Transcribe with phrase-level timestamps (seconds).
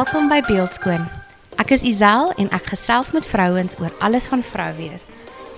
[0.00, 1.02] Welkom by Beeldskoon.
[1.60, 5.02] Ek is Isel en ek gesels met vrouens oor alles van vrou wees.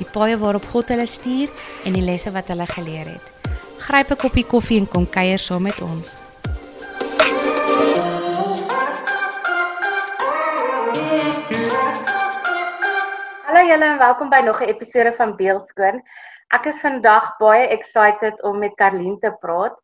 [0.00, 1.52] Die paaie waarop God hulle stuur
[1.86, 3.52] en die lesse wat hulle geleer het.
[3.86, 6.08] Gryp 'n koppie koffie en kom kuier saam met ons.
[13.46, 16.02] Hallo julle en welkom by nog 'n episode van Beeldskoon.
[16.50, 19.78] Ek is vandag baie excited om met Karlien te praat.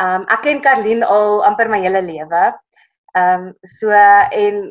[0.00, 2.56] Um ek ken Karlien al amper my hele lewe.
[3.18, 4.62] Um so en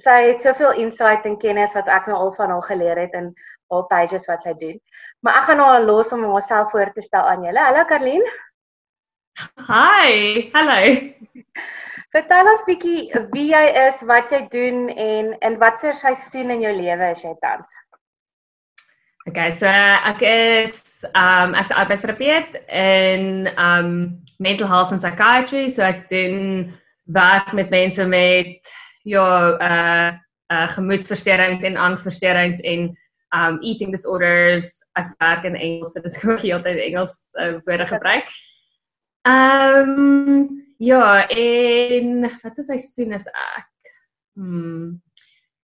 [0.00, 3.32] sy het soveel insight en kennis wat ek nou al van haar geleer het in
[3.72, 4.78] haar pages wat sy doen.
[5.22, 7.60] Maar ek gaan nou al los om myself voor te stel aan julle.
[7.60, 8.24] Hallo Karlien.
[9.68, 10.48] Hi.
[10.52, 10.80] Hallo.
[12.12, 16.72] Vertel ons bietjie wie jy is, wat jy doen en in watter seisoen in jou
[16.76, 17.72] lewe is jy tans?
[19.30, 25.82] Okay, so ek is um ek's 'n arbeidsterapeut in um mental health and psychiatry, so
[25.86, 28.72] ek doen werk met mense met
[29.02, 30.18] ja, uh
[30.52, 32.90] uh gemoedversteurings en angsversteurings en
[33.32, 34.82] um eating disorders.
[34.98, 38.28] Ek werk in Engels, so dit is ook heeltyd Engels uh, woorde gebruik.
[39.22, 43.68] Um Ja, en wat is hy sien as ek?
[44.34, 44.98] Hmm.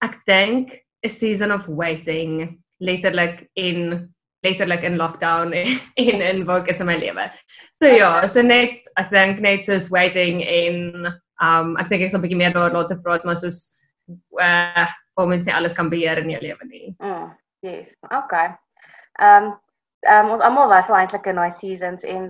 [0.03, 4.11] Ek dink 'n season of waiting, letterlik in
[4.45, 5.53] letterlik in lockdown
[5.95, 7.31] en in wat is in my lewe.
[7.73, 11.09] So ja, so net ek dink net soos waiting en
[11.43, 13.77] um ek dink ek sal 'n bietjie meer daar later praat, maar soos
[14.41, 16.95] uh hoe mens nie alles kan beheer in jou lewe nie.
[17.01, 17.31] Mm,
[17.65, 17.95] yes.
[18.13, 18.53] Okay.
[19.21, 19.55] Um
[20.05, 22.29] um ons almal was al eintlik in daai seasons en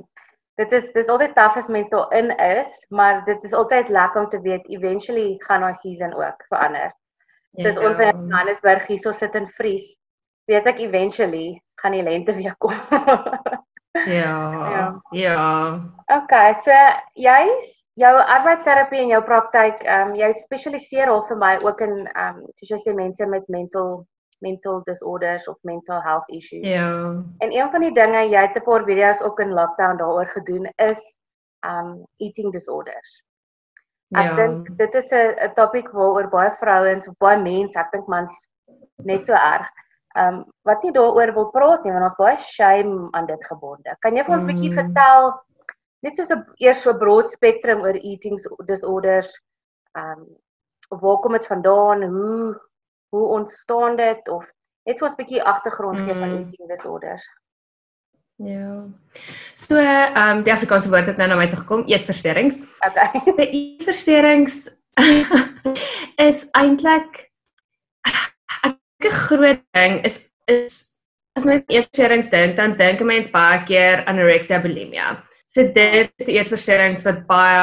[0.57, 4.29] dit is dis altyd taaf as mens daarin is, maar dit is altyd lekker om
[4.29, 6.93] te weet eventually gaan daai season ook verander.
[7.51, 7.63] Ja.
[7.67, 9.97] Dis ons in Johannesburg hierso sit in vries.
[10.47, 12.73] Weet ek eventually gaan die lente weer kom.
[14.19, 14.37] ja.
[14.71, 15.01] Ja.
[15.11, 15.81] Ja.
[16.05, 16.71] Okay, so
[17.13, 21.95] jy's jou arbeidsterapie en jou praktyk, ehm um, jy spesialiseer al vir my ook in
[22.05, 24.05] ehm um, soos jy sê mense met mental
[24.45, 26.65] mental disorders of mental health issues.
[26.67, 26.89] Ja.
[27.41, 30.69] En een van die dinge jy het 'n paar video's ook in lockdown daaroor gedoen
[30.75, 31.01] is
[31.65, 33.23] um eating disorders.
[34.15, 34.35] Ek ja.
[34.35, 38.47] dink dit is 'n 'n topik waaroor baie vrouens of baie mense, ek dink mans
[39.03, 39.67] net so erg
[40.17, 43.95] um wat nie daaroor wil praat nie want ons baie shame aan dit gebonde.
[44.01, 44.53] Kan jy vir ons 'n mm.
[44.53, 45.31] bietjie vertel
[46.03, 49.33] net soos 'n eers so broad spektrum oor eating disorders?
[49.95, 50.27] Um
[50.89, 52.03] waar kom dit vandaan?
[52.03, 52.55] Hoe
[53.09, 54.45] hoe ontstaan dit of
[54.87, 56.19] net vir ons 'n bietjie agtergrond gee mm.
[56.19, 57.27] van eating disorders.
[58.37, 58.85] Ja.
[59.55, 62.59] So, ehm um, die Afrikaanse woord het nou na my toe gekom, eetversteurings.
[62.85, 63.09] Okay.
[63.25, 64.69] So, eetversteurings
[66.29, 67.25] is eintlik
[69.03, 70.95] 'n groot ding is is
[71.37, 75.23] as mens eetversteurings dink, dan dink 'n mens baie keer anorexia bulimia.
[75.47, 77.61] So dit is die eetversteurings wat baie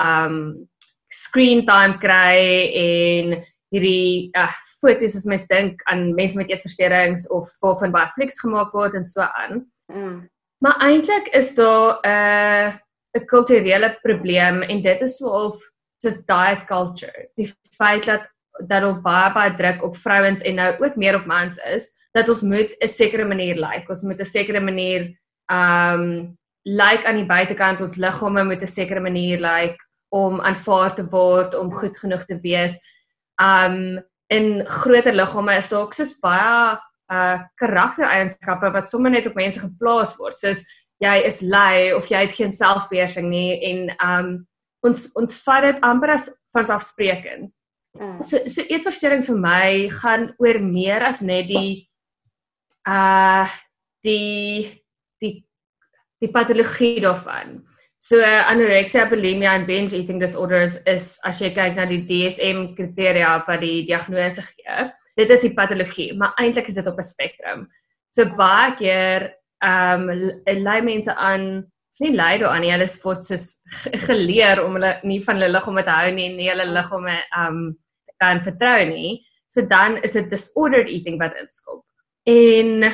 [0.00, 0.68] um,
[1.10, 2.38] screen time kry
[2.72, 3.34] en
[3.74, 8.72] hierdie uh, foto's as mens dink aan mense met eetversteurings of waarvan baie flieks gemaak
[8.72, 9.66] word en so aan.
[9.92, 10.28] Mm.
[10.64, 12.74] Maar eintlik is daar 'n uh,
[13.16, 15.60] 'n kulturele probleem en dit is soof
[16.02, 17.28] soos diet culture.
[17.36, 18.24] Die feit dat
[18.58, 22.28] dat daar baie baie druk op vrouens en nou ook meer op mans is dat
[22.28, 23.74] ons moet 'n sekere manier lyk.
[23.74, 23.90] Like.
[23.90, 25.18] Ons moet 'n sekere manier
[25.52, 29.78] um lyk like aan die buitekant ons liggame moet 'n sekere manier lyk like,
[30.08, 32.78] om aanvaar te word, om goed genoeg te wees
[33.40, 36.78] um in groter liggame is daar ook soos baie
[37.12, 40.38] uh karaktereienskappe wat sommer net op mense geplaas word.
[40.38, 40.64] Soos
[40.98, 44.46] jy is lui of jy het geen selfbeheersing nie en um
[44.86, 47.52] ons ons vat dit amper as vanselfsprekend.
[48.00, 48.24] Mm.
[48.24, 49.68] So so eetversteurings vir my
[50.00, 51.88] gaan oor meer as net die
[52.86, 53.46] uh
[54.04, 54.82] die
[55.20, 55.34] die
[56.22, 57.62] die patologie daarvan.
[57.98, 63.32] So anorexia, bulimia en binge eating disorders is as jy kyk na die DSM kriteria
[63.48, 67.66] wat die diagnose gee, dit is die patologie, maar eintlik is dit op 'n spektrum.
[68.12, 69.32] So baie keer
[69.64, 71.66] ehm um, lei mense aan
[72.00, 73.46] nie lei daaraan nie, hulle word soos
[74.06, 77.76] geleer om hulle nie van hulle liggame te hou nie, nie hulle liggame ehm um,
[78.22, 79.24] kan vertrou nie.
[79.48, 81.84] So dan is dit disordered eating wat inskop.
[82.26, 82.86] En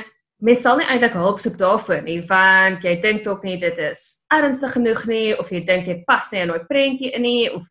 [0.42, 4.02] mens sal nie eintlik hulp soek daarvoor nie want jy dink tog nie dit is
[4.34, 7.68] ernstig genoeg nie of jy dink jy pas nie in daai prentjie in nie of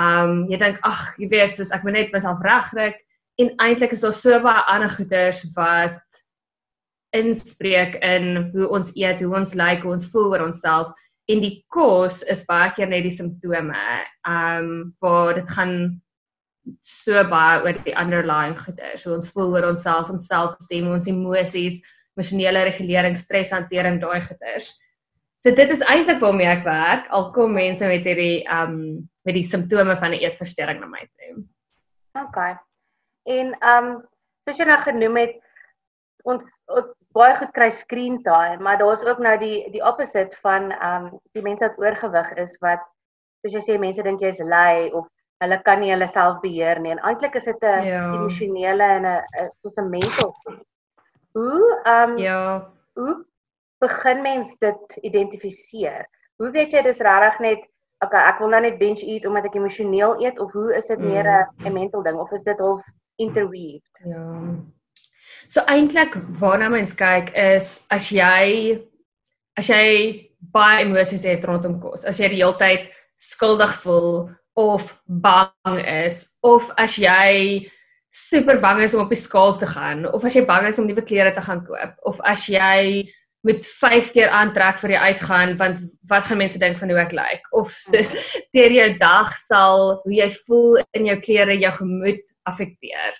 [0.00, 2.94] um jy dink ag jy weet soos ek moet net myself regkry
[3.42, 6.22] en eintlik is daar so baie ander goeters wat
[7.14, 10.90] inspreek in hoe ons eet, hoe ons lyk, like, hoe ons voel oor onsself
[11.30, 13.84] en die kos is baie keer net die simptome.
[14.28, 15.76] Um waar dit gaan
[16.80, 21.82] so baie oor die underlying goeters, hoe ons voel oor onsself, ons selfstem, ons emosies,
[22.16, 24.72] emosionele regulering, streshantering, daai goeters.
[25.44, 27.08] So dit is eintlik waarmee ek werk.
[27.12, 31.44] Al kom mense met hierdie um met die simptome van 'n eetversteuring na my toe.
[32.20, 32.38] OK.
[33.28, 34.02] En ehm um,
[34.44, 35.34] soos jy nou genoem het
[36.24, 40.70] ons ons baie goed kry screen time, maar daar's ook nou die die opposite van
[40.72, 42.80] ehm um, die mense wat oorgewig is wat
[43.44, 45.08] soos jy sê mense dink jy is lui of
[45.44, 46.94] hulle kan nie hulle self beheer nie.
[46.94, 48.04] En eintlik is dit 'n ja.
[48.14, 50.34] emosionele en 'n soos 'n mental.
[51.32, 52.72] Hoe ehm um, ja.
[52.94, 53.24] Hoe
[53.80, 56.06] begin mens dit identifiseer?
[56.36, 57.64] Hoe weet jy dis regtig net
[58.04, 60.98] okay, ek wil nou net binge eat omdat ek emosioneel eet of hoe is dit
[60.98, 61.06] mm.
[61.06, 61.26] meer
[61.64, 62.82] 'n mental ding of is dit half
[63.16, 64.00] interweaved?
[64.04, 64.40] Ja.
[65.46, 68.80] So eintlik waarna mens kyk is as jy
[69.56, 75.00] as jy baie emosies het rondom kos, as jy die hele tyd skuldig voel of
[75.06, 77.66] bang is of as jy
[78.14, 80.86] super bang is om op die skaal te gaan of as jy bang is om
[80.86, 83.10] nuwe klere te gaan koop of as jy
[83.44, 87.12] moet 5 keer aantrek vir die uitgaan want wat gaan mense dink van hoe ek
[87.12, 87.50] lyk like?
[87.52, 88.14] of soos
[88.56, 93.18] deur jou dag sal hoe jy voel in jou klere jou gemoed affekteer.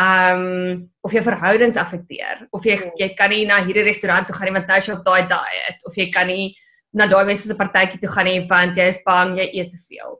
[0.00, 4.50] Um of jou verhoudings affekteer of jy jy kan nie na hierdie restaurant toe gaan
[4.50, 6.54] nie want nou is jy op daai diet of jy kan nie
[6.96, 9.82] na daai mense se partytjie toe gaan nie want jy is bang jy eet te
[9.90, 10.16] veel.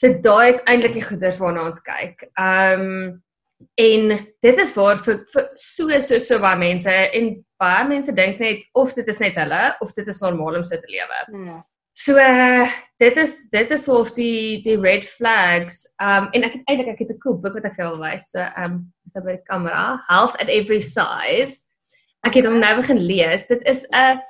[0.00, 2.30] So daai is eintlik die goeders waarna ons kyk.
[2.40, 3.18] Ehm um,
[3.76, 7.26] en dit is waar vir, vir so so so baie mense en
[7.60, 10.80] baie mense dink net of dit is net hulle of dit is normaal om so
[10.80, 11.18] te lewe.
[11.50, 11.58] Ja.
[11.92, 12.70] So uh,
[13.02, 15.82] dit is dit is of die die red flags.
[16.00, 18.00] Ehm um, en ek het eintlik ek het 'n cool boek wat ek vir julle
[18.00, 18.30] wys.
[18.32, 21.60] So ehm um, is daar by die kamera, Health at Every Size.
[22.24, 23.46] Ek het hom nou begin lees.
[23.52, 24.24] Dit is 'n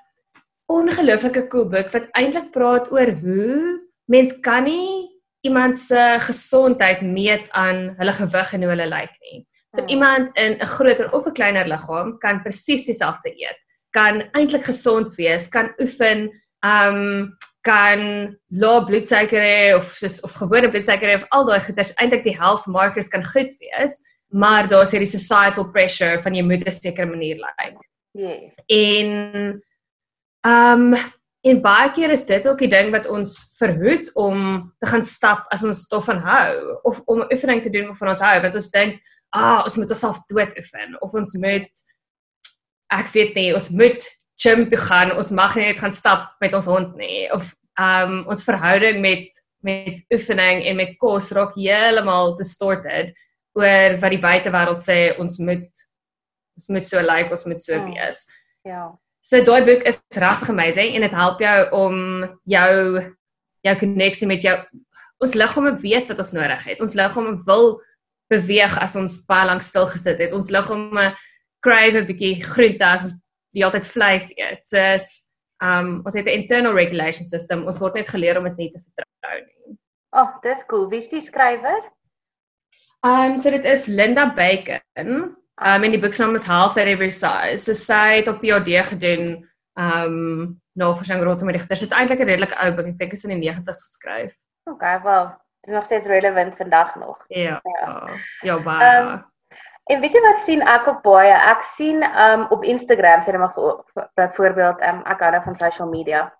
[0.67, 3.79] ongelooflike cool boek wat eintlik praat oor hoe
[4.11, 5.10] mens kan nie
[5.41, 9.47] iemand se gesondheid meet aan hulle gewig en hoe hulle lyk nie.
[9.77, 9.89] So hmm.
[9.89, 13.59] iemand in 'n groter of 'n kleiner liggaam kan presies dieselfde eet,
[13.91, 16.31] kan eintlik gesond wees, kan oefen,
[16.65, 21.93] um kan lae bloedsuiker hê of soos of gewone bloedsuiker hê of al daai goeders
[22.01, 24.01] eintlik die health markers kan goed wees,
[24.33, 27.59] maar daar's hierdie societal pressure van jy moet 'n sekere manier lyk.
[27.65, 27.85] Like.
[28.13, 28.55] Yes.
[28.67, 29.63] En
[30.47, 30.95] um
[31.41, 34.41] En baie keer is dit ook die ding wat ons verhoed om
[34.79, 36.51] te gaan stap as ons stof van hou
[36.89, 39.01] of om 'n oefening te doen waarvan ons hou, want ons dink,
[39.33, 41.71] "Ah, ons moet onsself dood oefen of ons moet
[42.93, 44.05] ek weet nie, ons moet
[44.37, 48.27] gym toe gaan, ons mag nie net gaan stap met ons hond nie." Of um
[48.29, 49.29] ons verhouding met
[49.63, 53.13] met oefening en met kos raak heeltemal distorted
[53.53, 55.69] oor wat die buitewêreld sê ons moet
[56.57, 57.95] ons moet so lyk, like, ons moet so hmm.
[57.95, 58.27] wees.
[58.65, 58.99] Ja.
[59.31, 61.99] So daai boek is regtig amazing en dit help jou om
[62.51, 62.71] jou
[63.63, 64.57] jou koneksie met jou
[65.23, 66.81] ons liggame weet wat ons nodig het.
[66.83, 67.77] Ons liggame wil
[68.33, 70.35] beweeg as ons baie lank stil gesit het.
[70.35, 71.13] Ons liggame
[71.63, 73.15] crave 'n bietjie groente as ons
[73.55, 74.67] die altyd vleis eet.
[74.67, 74.83] So
[75.63, 77.67] um ons het 'n internal regulation system.
[77.67, 79.79] Ons word net geleer om dit nie te vertrou nie.
[80.13, 80.91] Ag, oh, dis cool.
[80.91, 81.83] Wie is die skrywer?
[83.07, 85.37] Um so dit is Linda Bacon.
[85.61, 87.61] Um en die boek se naam is Health at Every Size.
[87.61, 89.25] So sy het op PhD gedoen
[89.81, 91.83] um navorsing rondom die digters.
[91.85, 92.87] Dit is eintlik 'n redelike ou boek.
[92.87, 94.33] Ek dink dit is in die 90's geskryf.
[94.71, 95.25] Okay, wel,
[95.61, 97.25] dit is nog steeds relevant vandag nog.
[97.29, 97.61] Ja.
[97.63, 98.09] Ja,
[98.41, 99.01] ja baie.
[99.01, 99.25] Um,
[99.85, 101.33] en weet jy wat sien ek op baie?
[101.33, 103.55] Ek sien um op Instagram, net maar
[104.15, 106.33] byvoorbeeld um ek hou nou van social media.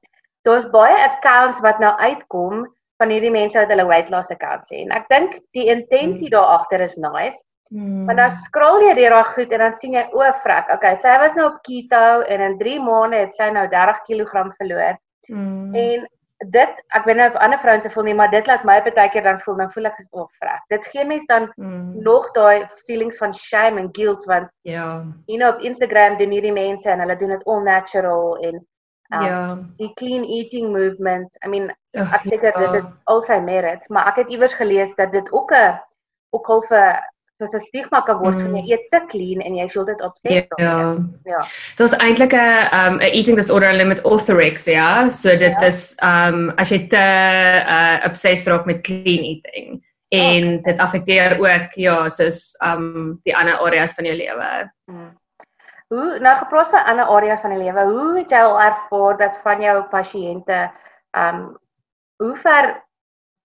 [0.43, 2.65] Daar's baie accounts wat nou uitkom
[2.97, 4.89] van hierdie mense wat hulle weight loss accounts het.
[4.89, 6.37] En ek dink die intensie hmm.
[6.37, 7.45] daar agter is nice.
[7.71, 8.05] Hmm.
[8.05, 10.73] Maar dan scroll jy deur daai goed en dan sien jy o, frek.
[10.75, 14.49] Okay, sy was nou op keto en in 3 maande het sy nou 30 kg
[14.59, 14.97] verloor.
[15.29, 15.75] Hmm.
[15.79, 16.09] En
[16.51, 19.11] dit, ek weet nie of ander vrouens se voel nie, maar dit laat my baie
[19.13, 20.65] keer dan voel, dan voel ek soos o, frek.
[20.73, 21.93] Dit gee mens dan hmm.
[22.03, 25.05] nog daai feelings van shame en guilt want ja.
[25.31, 29.23] You know op Instagram doen hierdie mense en hulle doen dit all natural en um,
[29.23, 29.39] ja.
[29.79, 31.39] Die clean eating movement.
[31.47, 32.65] I mean, ek seker ja.
[32.65, 35.79] dit het al sy merits, maar ek het iewers gelees dat dit ook 'n
[36.31, 36.99] ook al vir
[37.41, 38.45] soos 'n stigma kan word mm.
[38.45, 40.65] van jy eet te clean en jy sê dit op 6 dae.
[40.65, 40.97] Ja.
[41.29, 41.43] Ja.
[41.79, 45.11] Dit is eintlik 'n um 'n eating disorder limit orthorexia.
[45.11, 45.67] So dit ja.
[45.67, 47.07] is um as jy te
[47.77, 49.81] uh obsessed raak met clean eating
[50.11, 50.73] en oh, okay.
[50.73, 54.51] dit affekteer ook ja, soos um die ander areas van jou lewe.
[54.91, 55.11] Mm.
[55.91, 59.41] Hoe nou gepraat van ander areas van die lewe, hoe het jy al ervaar dat
[59.43, 60.71] van jou pasiënte
[61.17, 61.57] um
[62.21, 62.85] hoe ver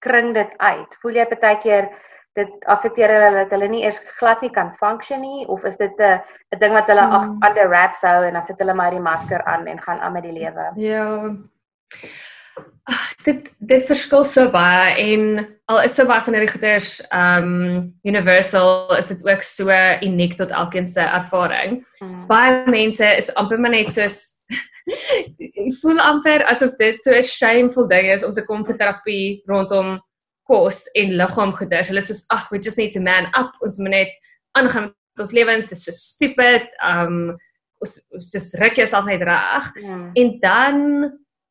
[0.04, 0.98] kring dit uit?
[1.02, 1.90] Voel jy baie keer
[2.36, 6.00] dit affekteer hulle dat hulle nie eers glad nie kan function nie of is dit
[6.00, 6.20] 'n
[6.54, 7.16] 'n ding wat hulle hmm.
[7.18, 10.14] ag under wraps hou en dan sit hulle maar die masker aan en gaan aan
[10.14, 10.72] met die lewe.
[10.76, 11.32] Ja.
[12.84, 17.94] Ag dit dit verskil so baie en al is so baie van hierdie goeders um
[18.04, 21.86] universal is dit ook so uniek tot elkeen se ervaring.
[22.00, 22.28] Hmm.
[22.28, 24.44] Baie mense is amper maar net soos
[25.82, 30.02] voel amper asof dit so 'n shameful ding is om te kom vir terapie rondom
[30.46, 31.90] kos en liggaam goeders.
[31.90, 33.54] Hulle sê ag, we just need to man up.
[33.66, 34.16] Ons moet net
[34.58, 35.70] aangaan met ons lewens.
[35.70, 36.70] Dit is so stupid.
[36.86, 37.36] Um
[37.84, 39.70] ons ons just ruk jouself net reg.
[39.84, 40.00] Ja.
[40.14, 40.82] En dan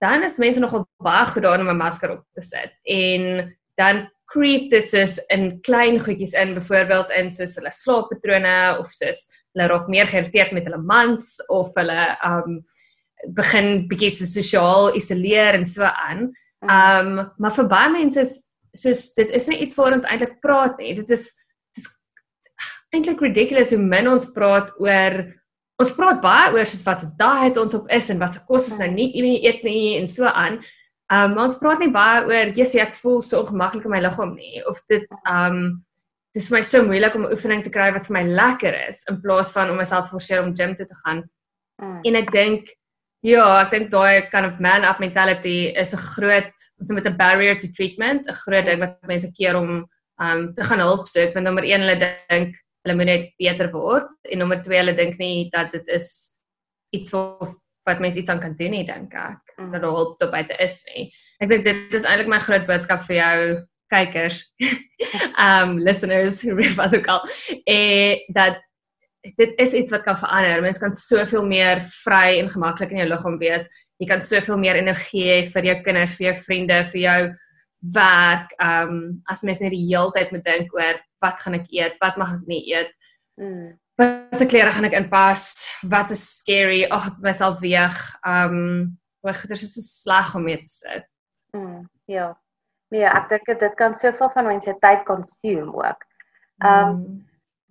[0.03, 2.73] dan is mense nogal baie goed daarin om 'n masker op te sit.
[2.83, 8.93] En dan creep dit soos in klein goedjies in, byvoorbeeld in soos hulle slaappatrone of
[8.93, 12.65] soos hulle raak meer geïrriteerd met hulle mans of hulle um
[13.37, 16.33] begin bietjie so sosiaal isoleer en so aan.
[16.61, 16.71] Mm.
[16.71, 18.43] Um maar vir baie mense is
[18.75, 20.95] soos dit is nie iets waaroor ons eintlik praat nie.
[20.99, 21.31] Dit is
[21.75, 21.89] dit is
[22.95, 25.21] eintlik ridiculous hoe min ons praat oor
[25.83, 28.71] ons praat baie oor soos wat se diet ons op is en wat se kos
[28.71, 29.11] ons nou nie
[29.43, 30.61] eet nie en so aan.
[31.13, 34.63] Um ons praat nie baie oor jissie ek voel so ongemaklik in my liggaam nie
[34.71, 35.83] of dit um
[36.35, 39.05] dit is my so moeilik om 'n oefening te kry wat vir my lekker is
[39.11, 41.23] in plaas van om myself te forceer om gym toe te gaan.
[41.83, 42.01] Mm.
[42.05, 42.75] En ek dink
[43.25, 47.17] Ja, ek dink daai kind of man up mentality is 'n groot ons met 'n
[47.17, 49.89] barrier to treatment, 'n groot ding wat mense keer om
[50.21, 51.33] um te gaan hulp soek.
[51.35, 52.55] Want nommer 1 hulle dink
[52.85, 56.37] hulle moet net beter word en nommer 2 hulle dink nie dat dit is
[56.93, 59.41] iets wat wat mense iets aan kan doen nie, dink ek.
[59.59, 59.73] Mm.
[59.73, 61.13] Dat hulp tot buite is nie.
[61.41, 64.45] Ek dink dit is eintlik my groot boodskap vir jou kykers.
[65.49, 67.25] um listeners read what they call
[67.67, 68.61] eh dat
[69.37, 70.63] dit is iets wat kan verander.
[70.63, 73.71] Mens kan soveel meer vry en gemaklik in jou liggaam wees.
[74.03, 77.21] Jy kan soveel meer energie hê vir jou kinders, vir jou vriende, vir jou
[77.95, 78.53] werk.
[78.63, 81.97] Um as mens net die hele tyd moet dink oor wat gaan ek eet?
[82.03, 82.93] Wat mag ek nie eet?
[83.41, 83.73] Mm.
[84.01, 85.49] Wat se klere gaan ek inpas?
[85.89, 86.85] Wat is scary?
[86.91, 87.99] Ag, ek myself weeg.
[88.27, 91.07] Um hoe goeie is so sleg om mee te sit.
[91.57, 92.35] Mm, ja.
[92.93, 96.11] Nee, ek dink dit kan soveel van mense tyd consume ook.
[96.61, 97.23] Um mm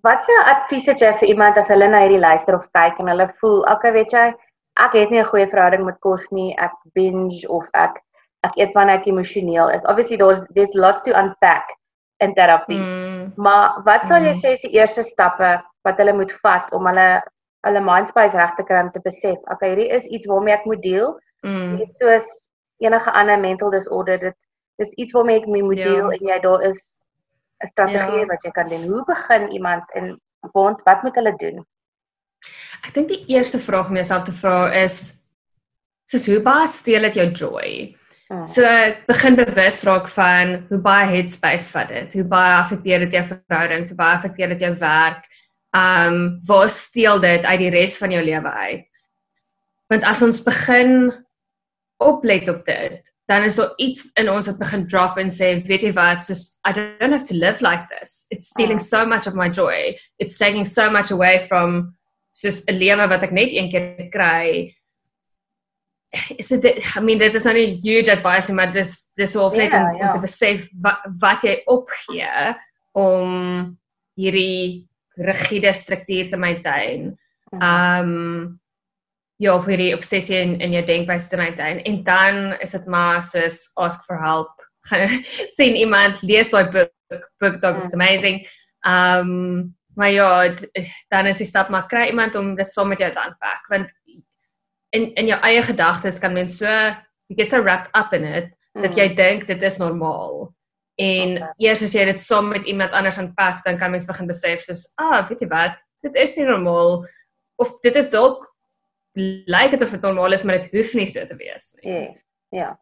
[0.03, 3.07] Wat se advies het jy vir iemand as hulle na hierdie luister of kyk en
[3.07, 4.25] hulle voel, okay, weet jy,
[4.83, 8.01] ek het nie 'n goeie verhouding met kos nie, ek binge of ek
[8.43, 9.85] ek eet wanneer ek emosioneel is.
[9.85, 11.71] Obviously there's there's lots to unpack
[12.19, 12.79] in terapie.
[12.79, 13.31] Mm.
[13.35, 14.41] Maar wat sal jy mm.
[14.41, 17.21] sê is die eerste stappe wat hulle moet vat om hulle
[17.63, 20.65] hulle mind space reg te kry om te besef, okay, hierdie is iets waarmee ek
[20.67, 21.13] moet deel.
[21.47, 21.77] Mm.
[21.79, 22.27] Dit soos
[22.83, 24.35] enige ander mental disorder, dit
[24.81, 25.87] dis iets waarmee ek moet ja.
[25.87, 26.81] deel en jy daar is
[27.63, 28.25] 'n strategie ja.
[28.25, 28.83] wat jy kan doen.
[28.91, 30.19] Hoe begin iemand in
[30.51, 30.81] bond?
[30.83, 31.65] Wat moet hulle doen?
[32.83, 35.15] Ek dink die eerste vraag om jouself te vra is
[36.11, 37.69] soos hoe baie steel dit jou joy?
[38.27, 38.47] Hmm.
[38.47, 38.63] So
[39.07, 42.13] begin bewus raak van hoe baie headspace vat dit.
[42.19, 43.91] Hoe baie affekteer dit jou verhoudings?
[43.93, 45.23] Hoe baie affekteer dit jou werk?
[45.73, 48.89] Um waar steel dit uit die res van jou lewe uit?
[49.91, 51.11] Want as ons begin
[52.03, 55.85] oplet op dit, dan is daar iets in ons wat begin drop en sê weet
[55.87, 56.35] jy wat so
[56.67, 58.83] I don't have to live like this it's stealing oh.
[58.83, 61.95] so much of my joy it's taking so much away from
[62.33, 64.75] just 'n lewe wat ek net een keer kry
[66.37, 69.71] is dit I mean dit is not a huge advice maar dis dis wel net
[69.71, 70.07] yeah, om, yeah.
[70.07, 72.55] om te besef wat, wat jy opgee
[72.93, 73.77] om
[74.15, 74.87] hierdie
[75.17, 77.17] rigiede struktuur te maintain
[77.53, 78.01] -hmm.
[78.01, 78.59] um
[79.41, 83.23] ja vir die obsessie in in jou denkwyse te maintain en dan is dit maar
[83.23, 84.53] soos ask for help.
[85.57, 86.91] Sien iemand lees daai boek.
[87.39, 88.01] Book dog is mm.
[88.01, 88.43] amazing.
[88.85, 90.49] Um maar ja
[91.13, 93.67] dan is die stap maar kry iemand om dit saam met jou te aanpak.
[93.69, 93.91] Want
[94.89, 96.67] in in jou eie gedagtes kan mens so
[97.27, 98.81] you get so wrapped up in it mm.
[98.81, 100.53] dat jy dink dit is normaal.
[101.01, 101.53] En okay.
[101.57, 104.87] eers as jy dit saam met iemand anders aanpak dan kan mens begin besef soos
[104.95, 105.77] ah weet jy wat?
[106.03, 107.05] Dit is nie normaal.
[107.55, 108.52] Of dit is dalk
[109.15, 111.91] lyk dit of dit normaal is, maar dit hoef nie so te wees nie.
[111.93, 112.23] Yes.
[112.53, 112.73] Ja.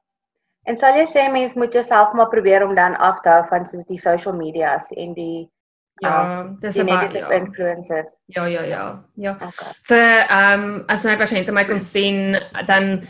[0.70, 3.66] En sal jy sê mens moet jouself maar probeer om dan af te hou van
[3.66, 5.50] soos die social medias en die
[6.02, 7.40] ja, um, dis die negative ja.
[7.40, 8.14] influences.
[8.26, 8.84] Ja, ja, ja.
[9.16, 9.34] Ja.
[9.36, 9.74] Okay.
[9.90, 12.38] Vir ehm um, as my pasiënte my kon sien
[12.70, 13.08] dan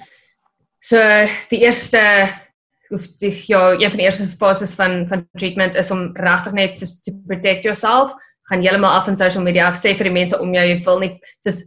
[0.82, 1.00] so
[1.52, 2.02] die eerste
[2.92, 6.78] of die ja, een van die eerste fases van van treatment is om regtig net
[6.78, 8.16] so to protect yourself
[8.50, 11.00] gaan heeltemal af van social media af sê vir die mense om jou jy wil
[11.00, 11.14] nie
[11.44, 11.64] soos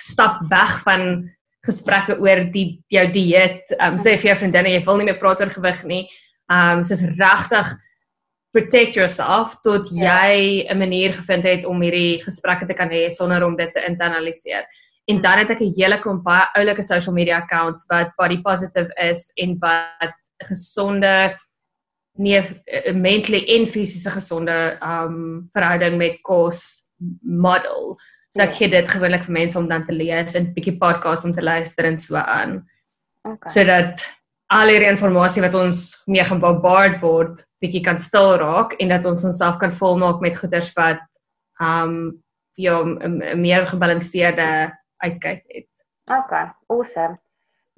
[0.00, 1.30] stap weg van
[1.66, 3.74] gesprekke oor die jou dieet.
[3.76, 6.04] Ehm um, sê vir jou vriendinne jy wil nie meer praat oor gewig nie.
[6.50, 7.76] Ehm um, soos regtig
[8.56, 10.28] protect yourself tot ja.
[10.28, 13.84] jy 'n manier gevind het om hierdie gesprekke te kan hê sonder om dit te
[13.84, 14.64] internaliseer.
[15.08, 18.90] En dan het ek 'n hele klomp baie oulike social media accounts wat body positive
[18.96, 20.14] is en wat
[20.44, 21.36] gesonde
[22.18, 26.84] nie eh, mentally en fisiese gesonde um verhouding met kos
[27.22, 27.96] model.
[28.36, 28.56] So ek ja.
[28.58, 31.88] gee dit gewoonlik vir mense om dan te lees en bietjie podcast om te luister
[31.88, 32.60] en so aan.
[33.24, 33.52] Okay.
[33.52, 34.04] Sodat
[34.52, 39.24] al hierdie inligting wat ons mee gebombard word, bietjie kan stil raak en dat ons
[39.28, 41.00] onsself kan volmaak met goeders wat
[41.60, 42.20] um
[42.58, 45.68] ja, 'n meer gebalanseerde uitkyk het.
[46.10, 47.18] Okay, awesome.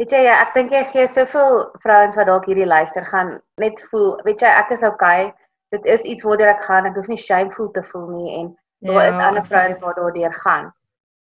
[0.01, 4.17] Weet jy, ek dink jy gee soveel vrouens wat dalk hierdie luister gaan net voel,
[4.25, 5.33] weet jy, ek is okay.
[5.71, 6.87] Dit is iets waartoe ek gaan.
[6.87, 8.49] Ek hoef nie shameful te voel nie en
[8.81, 10.71] daar ja, is ander vrouens wat daardeur gaan.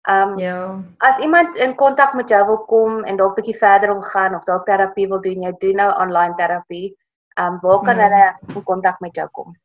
[0.08, 0.80] Ehm um, ja.
[0.98, 4.44] As iemand in kontak met jou wil kom en dalk bietjie verder wil gaan of
[4.44, 6.96] dalk terapie wil doen, jy doen nou online terapie.
[7.36, 8.02] Ehm um, waar kan mm.
[8.02, 9.56] hulle in kontak met jou kom?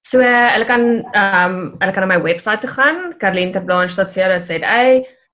[0.00, 4.80] So hulle kan ehm um, hulle kan na my webwerf toe gaan, carlenteblanche.co.za.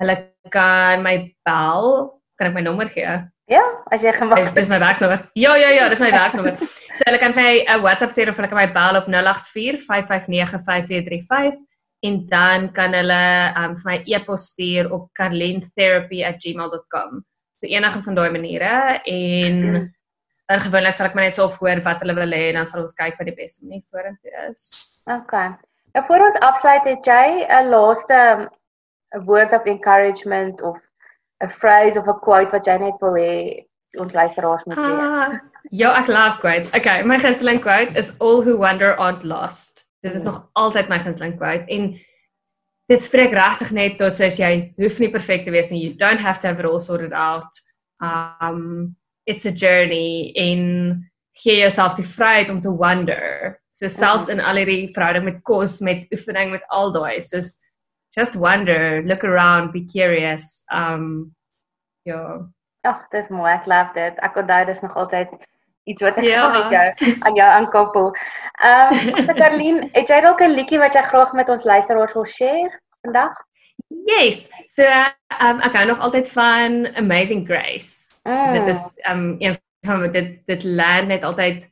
[0.03, 0.17] Hulle
[0.49, 2.21] kan my bel.
[2.35, 3.21] Kan ek my nommer gee?
[3.51, 3.61] Ja,
[3.93, 4.55] as jy gemaak het.
[4.57, 5.27] Dis my werknommer.
[5.37, 6.57] Ja, ja, ja, dis my werknommer.
[6.97, 9.85] so hulle kan vir my 'n WhatsApp stuur of hulle kan my bel op 084
[9.85, 11.61] 559 5435
[12.05, 17.25] en dan kan hulle um, vir my e-pos stuur op carlentherapy@gmail.com.
[17.61, 19.93] So enige van daai maniere en
[20.47, 22.83] dan gewoonlik sal ek maar net so hoor wat hulle wil hê en dan sal
[22.83, 24.65] ons kyk wat die beste manier vorentoe is.
[25.05, 25.49] Okay.
[25.95, 28.49] Nou voor ons afsluit het jy 'n laaste
[29.15, 30.77] 'n word of encouragement of
[31.43, 33.65] 'n phrase of 'n quote wat jy net wil hê
[33.99, 35.01] ons luisteraars moet weet.
[35.01, 35.39] Ah,
[35.71, 36.73] ja, ek love quotes.
[36.75, 39.87] Okay, my gunsteling quote is all who wonder aren't lost.
[40.03, 41.95] Dit is nog altyd my gunsteling quote en
[42.89, 45.81] dit spreek regtig net tot soos jy hoef nie perfek te wees nie.
[45.81, 47.63] You don't have to have it all sorted out.
[48.01, 53.59] Um it's a journey in gee jouself die vryheid om te wonder.
[53.71, 57.41] So selfs in al hierdie verhouding met kos, met oefening met al daai, so
[58.15, 60.65] just wonder, look around, be curious.
[60.73, 61.35] Um
[62.05, 62.47] ja.
[62.85, 63.51] Ag, dis mooi.
[63.53, 64.19] Ek love dit.
[64.23, 65.33] Ek onthou dis nog altyd
[65.85, 66.45] iets wat ek ja.
[66.53, 68.13] met jou aan jou aankoppel.
[68.61, 72.15] Ehm um, so Karlien, het jy dalk 'n liedjie wat jy graag met ons luisteraars
[72.17, 72.73] wil share
[73.05, 73.35] vandag?
[74.09, 74.49] Yes.
[74.69, 74.85] So
[75.41, 78.17] um, ek hou nog altyd van Amazing Grace.
[78.25, 78.39] Mm.
[78.39, 81.69] So dit is um, een van dit dit land net altyd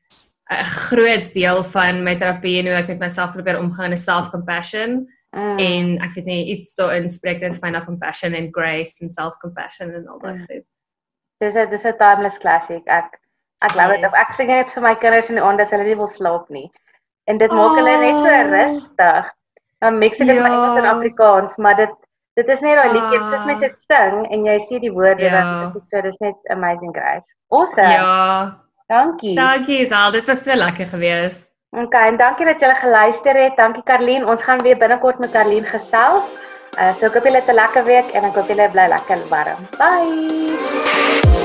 [0.52, 5.08] 'n groot deel van my terapie en hoe ek met myself probeer omgaan in self-compassion.
[5.32, 5.58] Mm.
[5.58, 9.12] En ek weet nie iets so inspreek dit vir my na compassion and grace and
[9.12, 10.36] self-compassion and all that.
[10.36, 10.64] Mm.
[11.40, 12.82] Dis 'n dis 'n timeless classic.
[12.86, 13.18] Ek
[13.62, 14.16] Ek glo dit.
[14.18, 16.66] Ek sing dit vir my kinders in die aand as hulle nie wil slaap nie.
[17.30, 18.48] En dit maak hulle net so ah.
[18.50, 19.28] rustig.
[19.82, 20.42] Dan mix ek dit ja.
[20.42, 21.94] met Engels en Afrikaans, maar dit
[22.38, 25.32] dit is net daai liedjie soos mense dit sing en jy sien die woorde ja.
[25.34, 27.28] dan is dit so dis net amazing grace.
[27.52, 27.92] Awesome.
[27.92, 28.58] Ja.
[28.88, 29.34] Dankie.
[29.36, 31.51] Dankie Sal, dit was so lekker geweest.
[31.72, 33.56] Okay, en dankie dat julle geluister het.
[33.56, 34.26] Dankie Karlien.
[34.26, 36.28] Ons gaan weer binnekort met Karlien gesels.
[36.76, 39.28] Uh, so ek hoop julle het 'n lekker week en ek hoop julle bly lekker
[39.32, 39.64] warm.
[39.80, 41.41] Bye.